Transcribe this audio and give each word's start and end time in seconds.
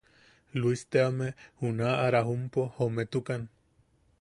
Luis 0.61 0.81
teame, 0.95 1.27
junaʼa 1.61 2.09
Rajumpo 2.15 2.61
jometukan. 2.79 3.41